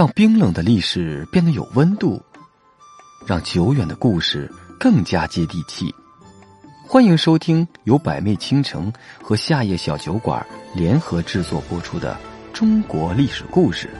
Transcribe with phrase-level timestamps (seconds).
[0.00, 2.22] 让冰冷的历史变得有温度，
[3.26, 5.94] 让久远的故事更加接地气。
[6.88, 8.90] 欢迎收听由百媚倾城
[9.22, 10.42] 和夏夜小酒馆
[10.74, 12.16] 联合制作播出的
[12.50, 13.90] 中国历史故事。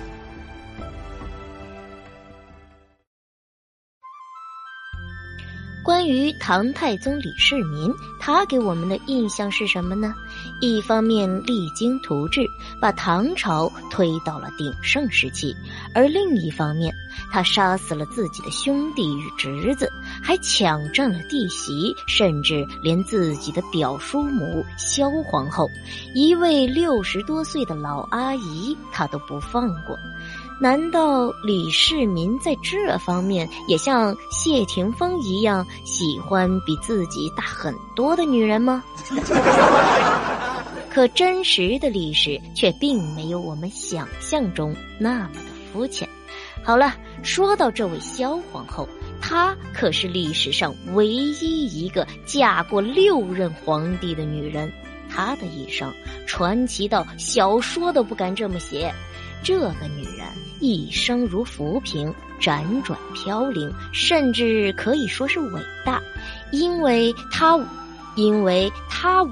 [5.82, 10.14] 关于唐太宗李世民，他给我们的印象是什么呢？
[10.60, 12.42] 一方面励精图治，
[12.80, 15.54] 把唐朝推到了鼎盛时期；
[15.94, 16.94] 而另一方面，
[17.32, 19.90] 他杀死了自己的兄弟与侄子，
[20.22, 25.66] 还抢占了弟媳，甚至连自己的表叔母萧皇后，
[26.14, 29.98] 一位六十多岁的老阿姨，他都不放过。
[30.60, 38.84] 难道李世民在这方面也像谢霆锋一样喜欢比自己大很多的女人吗？
[40.92, 46.06] 可真实的历史却并没有我们想象中那么的肤浅。
[46.62, 48.86] 好了，说到这位萧皇后，
[49.18, 54.70] 她可是历史上唯一一个嫁过六任皇帝的女人，
[55.08, 55.90] 她的一生
[56.26, 58.92] 传奇到小说都不敢这么写。
[59.42, 60.26] 这个女人
[60.60, 66.00] 一生如浮萍，辗转飘零，甚至可以说是伟大，
[66.52, 67.58] 因为她，
[68.14, 69.26] 因为她，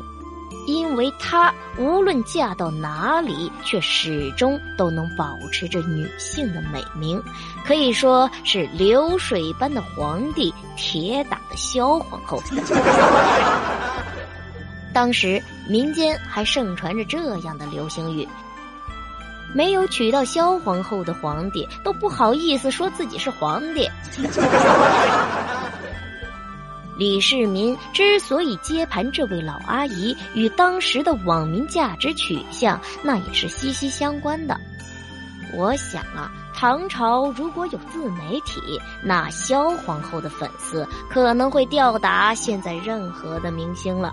[0.66, 7.22] 因为她无论嫁到哪里，却始终都能保持着女性的美名，
[7.64, 12.42] 可以说是流水般的皇帝，铁打的萧皇后。
[14.94, 18.26] 当时民间还盛传着这样的流行语。
[19.54, 23.88] 没有娶到萧皇后的皇帝都不好意思说自己是皇帝。
[26.96, 34.58] 李世民之所以接盘这位老阿姨，与当时的网民价值取向那也是息息相关的。
[35.54, 44.12] 我想啊，唐朝如果有自媒体，那萧皇后的粉丝可能会吊打现在任何的明星了。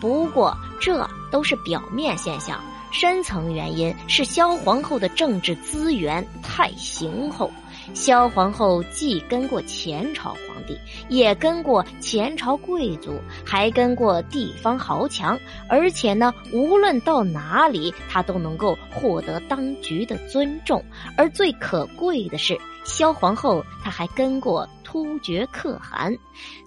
[0.00, 2.58] 不过这都是表面现象。
[2.90, 7.50] 深层原因是萧皇后的政治资源太雄厚。
[7.92, 10.78] 萧皇后既跟过前朝皇帝，
[11.08, 15.36] 也跟过前朝贵族，还跟过地方豪强，
[15.68, 20.84] 而且呢，无论到哪里，她都能够获得当局的尊重。
[21.16, 24.68] 而最可贵的是，萧皇后她还跟过。
[24.90, 26.12] 突厥可汗，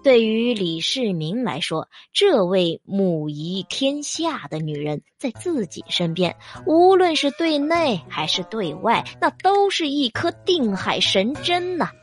[0.01, 6.33] 对于李世民来说，这位母仪天下的女人在自己身边，
[6.65, 11.89] 无论是对内还是对外，那都是一颗定海神针呐。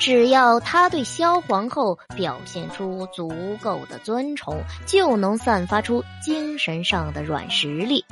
[0.00, 3.28] 只要他对萧皇后表现出足
[3.60, 8.04] 够的尊崇，就能散发出精神上的软实力。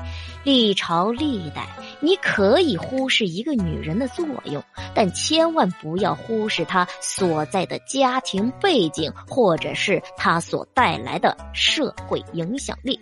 [0.42, 1.68] 历朝历代，
[2.00, 4.62] 你可以忽视一个女人的作用，
[4.94, 13.00] 但千万不要忽视她所在的家庭背景，或者是她所带来的社会影响力。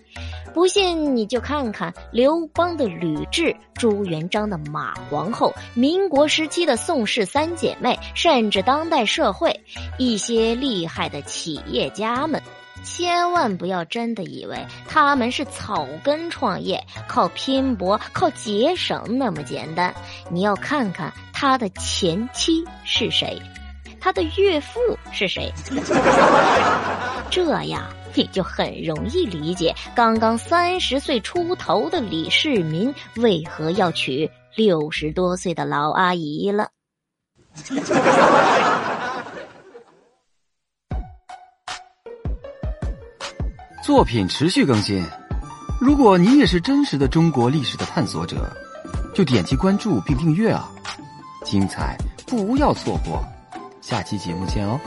[0.52, 9.60] 不信你就看看刘邦的吕雉、朱元璋的马皇后、民国时期的宋氏三姐妹，甚至当代社会
[9.98, 12.40] 一些厉害的企业家们，
[12.84, 19.92] 千万不要真的以为他们是草根创业，靠拼搏、靠节省那么简单。
[20.30, 23.40] 你要看看他的前妻是谁。
[24.00, 24.78] 他的岳父
[25.12, 25.50] 是谁？
[27.30, 27.82] 这样
[28.14, 36.68] 你就很容易理解刚刚三十岁出头的李世民为何要娶六十多岁的老阿姨了。
[43.84, 45.04] 作品持续更新，
[45.78, 48.50] 如果你也是真实的中国历史的探索者，
[49.14, 50.72] 就点击关注并订阅啊！
[51.44, 51.94] 精彩
[52.26, 53.22] 不要错过。
[53.82, 54.80] 下期节目见哦。